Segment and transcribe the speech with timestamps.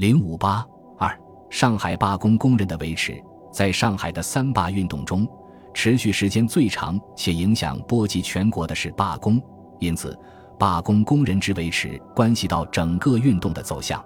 [0.00, 0.66] 零五八
[0.98, 1.14] 二，
[1.50, 5.28] 上海罢工工人的维持，在上海的三罢运动中，
[5.74, 9.38] 持续时间最长且影响波及全国的是罢工，
[9.78, 10.18] 因此，
[10.58, 14.02] 罢工工人之维持关系到整个运动的走向。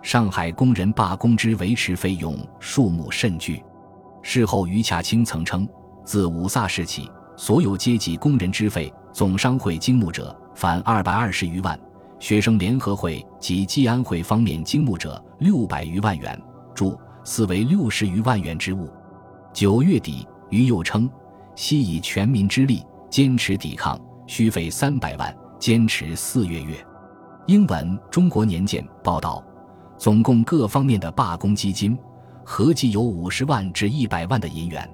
[0.00, 3.62] 上海工人罢工之维持费用数目甚巨。
[4.22, 5.68] 事后，余洽清曾称，
[6.02, 11.78] 自五卅时起，所有阶级工人之费，总商会经募者，凡二百二十余万；
[12.26, 16.36] 学生联合会及济安会方面经募者，六百余万元，
[16.74, 18.90] 注四为六十余万元之物。
[19.52, 21.08] 九月底，余又称，
[21.54, 26.84] 悉以全民之力坚持抵抗，需费三百万，坚持四月月。
[27.46, 29.40] 英文《中国年鉴》报道，
[29.96, 31.96] 总共各方面的罢工基金。
[32.44, 34.90] 合计有五十万至一百万的银元，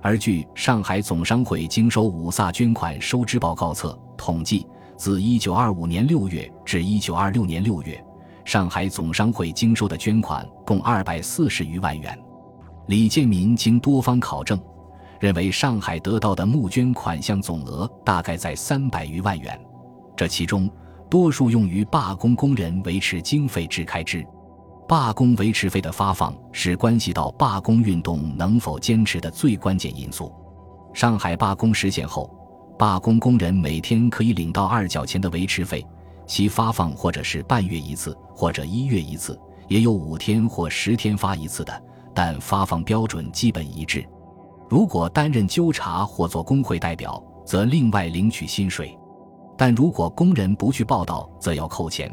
[0.00, 4.64] 而据上海总商会经收五卅捐款收支报告册统计，
[5.00, 8.04] 自一九二五年六月至一九二六年六月，
[8.44, 12.18] 上海总商会经收的捐款共二百四十余万元。
[12.88, 14.60] 李建民经多方考证，
[15.18, 19.58] 认为上海得到的募捐款项总额大概在三百余万元，
[20.14, 20.70] 这其中
[21.08, 24.22] 多数用于罢工工人维持经费之开支。
[24.86, 30.30] 罢工维持费的发放是关系到罢工运动能否坚持的最关键因素。
[30.92, 32.30] 上海罢工实现后，
[32.80, 35.86] 罢工工人每天可以领到二角钱的维持费，
[36.26, 41.82] 其发放或者是半月一次，或者一月一次，也有五天或十天发一次的，
[42.14, 44.02] 但发放标准基本一致。
[44.70, 48.98] 如果担任纠察或做工会代表，则另外领取薪水，
[49.58, 52.10] 但如果工人不去报道，则要扣钱。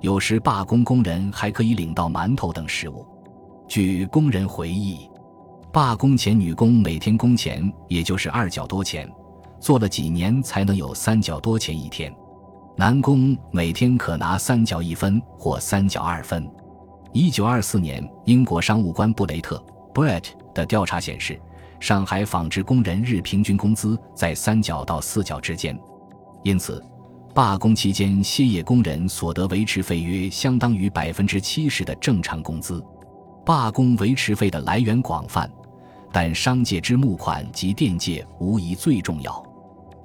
[0.00, 3.06] 有时罢工工人还可以领到馒头等食物。
[3.68, 5.08] 据工人回忆，
[5.72, 9.08] 罢工前女工每天工钱也就是二角多钱，
[9.60, 12.12] 做了几年才能有三角多钱一天。
[12.76, 16.50] 男工每天可拿三角一分或三角二分。
[17.12, 21.38] 一九二四年，英国商务官布雷特 （Brett） 的调查显示，
[21.78, 25.78] 上海纺织工人日平均工资在三角到四角之间，
[26.42, 26.82] 因此。
[27.32, 32.84] 罢工期间歇业工人所得维持费约相当于百分之七十的正常工资。
[33.46, 35.48] 罢工维持费的来源广泛，
[36.10, 39.40] 但商界之募款及电界无疑最重要。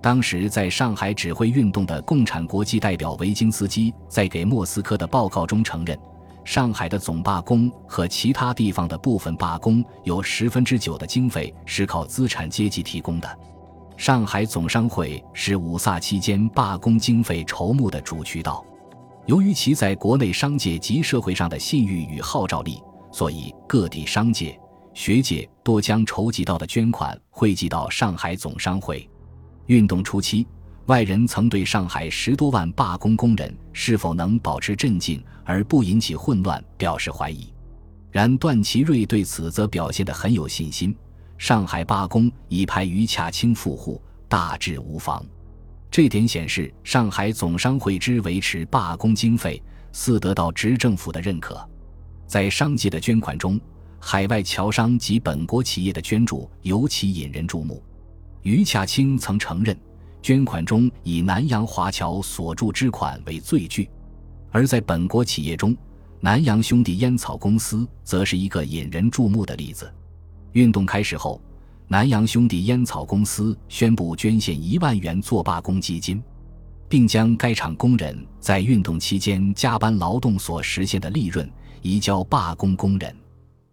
[0.05, 5.97] 当时在上海指挥运动的共产国际代表维京斯基在给莫斯科的报告中承认，
[6.43, 13.39] 上海的总罢工和其他地方的部分罢工有十分之九的经费是靠资产阶级提供的。
[13.97, 18.63] 上海总商会是五卅期间罢工经费筹募的主渠道，
[19.25, 22.79] 由于其在国内商界及社会上的信誉与号召力，
[23.11, 24.55] 所以各地商界、
[24.93, 29.09] 学界多将筹集到的捐款汇集到上海总商会。
[29.67, 30.45] 运动初期，
[30.85, 37.51] 外人曾对上海十多万罢工工人是否能保持镇静而不引起混乱表示怀疑，
[38.11, 40.95] 然段祺瑞对此则表现得很有信心。
[41.37, 45.25] 上海罢工已派余洽清赴沪，大致无妨。
[45.89, 49.61] 这点显示上海总商会之维持罢工经费，
[49.91, 51.67] 似得到执政府的认可。
[52.27, 53.59] 在商界的捐款中，
[53.99, 57.83] 海外侨商及本国企业的捐助尤其引人注目。
[58.45, 59.75] 余洽清曾承认，
[60.21, 63.89] 捐款中以南洋华侨所助之款为最巨。
[64.51, 65.75] 而在本国企业中，
[66.19, 69.91] 南洋兄弟烟草公司则是一个引人注目的例子。
[70.51, 71.41] 运动开始后，
[71.87, 76.21] 南洋兄弟烟草公司宣布捐献一万元做罢工基金，
[76.87, 81.51] 并将该厂工人在运动期间加班劳动所实现的利润
[81.81, 83.15] 移交罢工工人。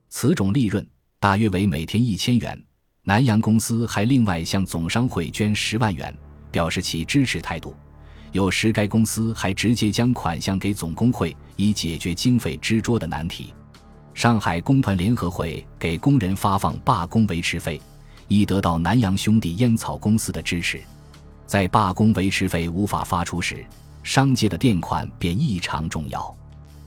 [0.09, 0.87] 此种利润
[1.21, 2.59] 大约为每天一千元。
[3.05, 6.17] 南洋公司还另外向总商会捐十万元，
[6.53, 7.75] 表示其支持态度。
[8.31, 13.53] 有时该公司还直接将款项给总工会，以解决经费支桌的难题。
[14.15, 17.83] 上海工团联合会给工人发放罢工维持费，
[18.29, 20.81] 以得到南洋兄弟烟草公司的支持。
[21.45, 23.67] 在罢工维持费无法发出时，
[24.05, 26.33] 商界的垫款便异常重要。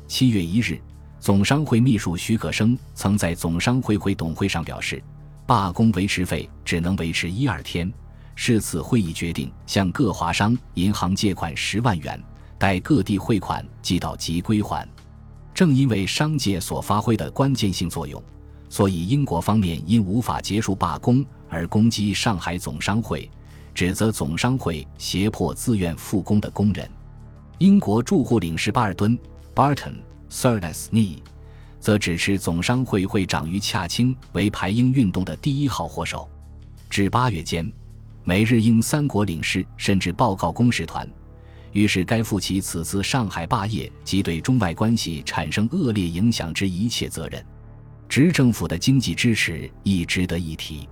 [0.07, 0.79] 七月一日，
[1.19, 5.03] 总商会秘书徐可生曾在总商会会董会上表示，
[5.45, 7.91] 罢工维持费只能维持一二天。
[8.37, 12.21] 是此会议决定向各华商银行借款十万元，
[12.57, 14.85] 待各地汇款寄到即归还。
[15.53, 18.21] 正因为商界所发挥的关键性作用，
[18.67, 23.31] 所以英国方面因无法结束罢工而攻击上海总商会，
[23.73, 26.89] 指责总商会胁迫自愿复工的工人。
[27.59, 29.17] 英国驻沪领事巴尔敦
[29.55, 29.95] （Barton
[30.27, 31.23] s i r d e s n e
[31.85, 36.27] 则指斥总商会会长于洽清为排英运动的第一号祸首。
[36.89, 37.71] 至八月间，
[38.23, 41.07] 每日英三国领事甚至报告公使团。
[41.73, 47.45] 于是该负起此次上海霸业及对中外关系产生恶劣影响之一切责任。
[48.09, 50.89] 执政府的经济支持亦值得一提。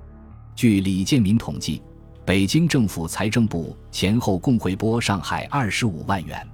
[0.56, 1.82] 据李建民统计，
[2.24, 6.48] 北京政府财政部前后共回拨上海二十五万元。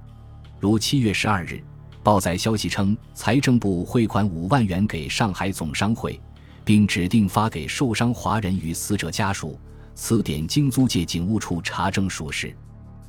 [0.58, 1.62] 如七月十二日，
[2.02, 6.18] 报载消息称，财政部汇款五万元给上海总商会，
[6.64, 9.58] 并指定发给受伤华人与死者家属。
[9.94, 12.56] 此点经租界警务处查证属实。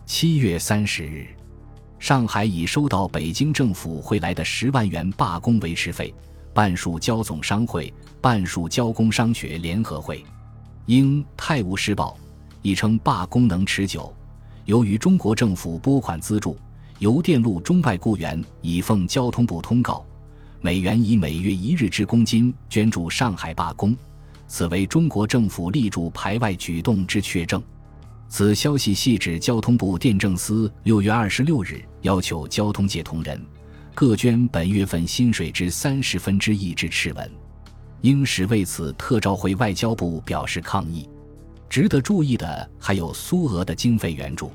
[0.06, 1.26] 七月三十日，
[2.00, 6.14] 上海已收到北京政府汇来的十万元罢工维持费，
[6.54, 10.22] 半数交总商会，半数交工商学联合会。
[10.88, 12.18] 英《泰晤士报》
[12.62, 14.14] 亦称罢工能持久，
[14.66, 16.58] 由于中国政府拨款资助，
[17.02, 20.06] 邮电路中外雇员已奉交通部通告，
[20.62, 23.98] 美元以每月一日之公斤捐助上海罢工，
[24.48, 27.60] 此为中国政府力助排外举动之确证。
[28.30, 33.44] 此消息系指交通部电政司六月二十六日要求交通界同仁
[33.96, 37.32] 各捐本月份薪水之三十分之一之赤文，
[38.02, 41.10] 英时为此特召回外交部表示抗议。
[41.68, 44.52] 值得注意的还有苏俄的经费援助。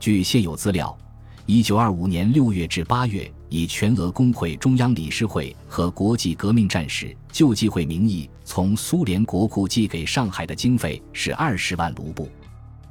[0.00, 0.96] 据现有资料，
[1.46, 12.30] 一九二五年六月至八月，以全俄工会中央理事会和国际革命战士救济会名义从苏联国库寄给上海的经费是二十万卢布。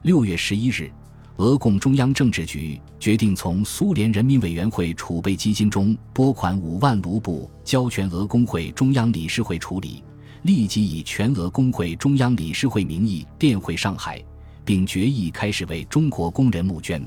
[0.04, 0.92] 六月十一日，
[1.38, 10.04] 俄共中央政治局决定从苏联人民委员会储备基金中拨款五万卢布，交全俄工会中央理事会处理，
[10.44, 14.24] 立即以全俄工会中央理事会名义电回上海，
[14.64, 17.04] 并决议开始为中国工人募捐。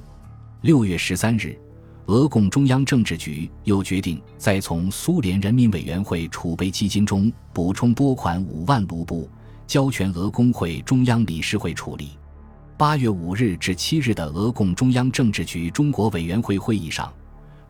[0.63, 1.57] 六月十三日，
[2.07, 9.29] 俄共中央政治局又决定再从苏联人民委员会储备基金中补充拨款五万卢布，
[9.67, 12.19] 交全俄工会中央理事会处理。
[12.77, 17.13] 八月五日至七日的俄共中央政治局中国委员会会议上，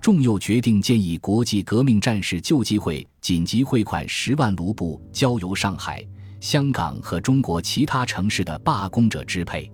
[0.01, 6.03] 众又决定建议国际革命战士救济会紧急汇款十万卢布，交由上海、
[6.41, 9.71] 香港和中国其他城市的罢工者支配。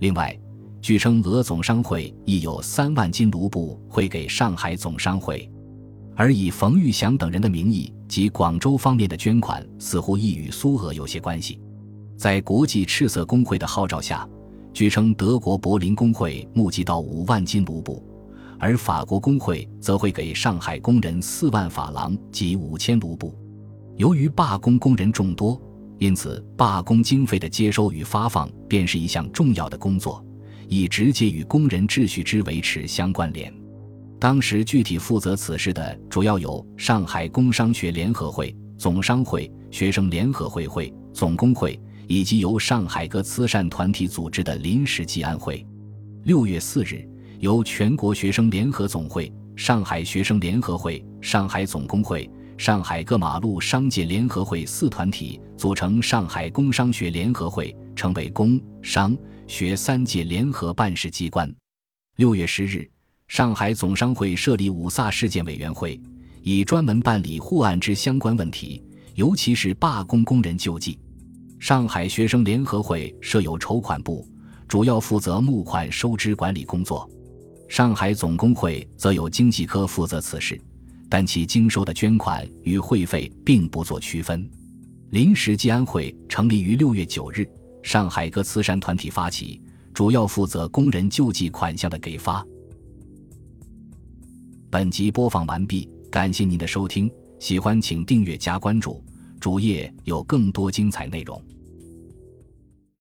[0.00, 0.36] 另外，
[0.86, 5.50] 据称俄总商会亦有三万金卢布汇给上海总商会，
[6.14, 11.60] 而以冯玉祥等人的名义及广州方面的捐款，似乎亦与苏俄有些关系。
[12.16, 14.28] 在国际赤色工会的号召下。
[14.72, 18.00] 据称，德国柏林工会募集到五万金卢布，
[18.56, 23.34] 而法国工会则会给上海工人四万法郎及五千卢布。
[23.96, 25.60] 由于罢工工人众多，
[25.98, 30.24] 因此罢工经费的接收与发放便是一项重要的工作，
[30.68, 33.52] 亦直接与工人秩序之维持相关联。
[34.18, 41.78] 当时具体负责此事的主要有上海工商学联合会、总商会、学生联合会会、总工会。
[42.08, 45.66] 以及由上海各慈善团体组织的临时济安会。
[46.22, 47.04] 六月四日，
[47.40, 59.16] 由全国学生联合总会、上海学生联合会、上海总工会、上海各马路商界联合会四团体组成上海工商学联合会，成为工商
[59.46, 61.54] 学三界联合办事机关。
[62.16, 62.88] 六月十日，
[63.28, 66.00] 上海总商会设立五卅事件委员会，
[66.42, 68.82] 以专门办理沪案之相关问题，
[69.14, 70.98] 尤其是罢工工人救济。
[71.58, 74.26] 上海学生联合会设有筹款部，
[74.66, 77.06] 主要负责募款、收支管理工作；
[77.68, 80.58] 上海总工会则有经济科负责此事，
[81.08, 84.48] 但其经收的捐款与会费并不做区分。
[85.10, 87.48] 临时济安会成立于六月九日，
[87.82, 89.60] 上海各慈善团体发起，
[89.94, 92.44] 主要负责工人救济款项的给发。
[94.68, 99.02] 本集播放完毕，感谢您的收听，喜欢请订阅加关注。
[99.38, 101.40] 主页有更多精彩内容。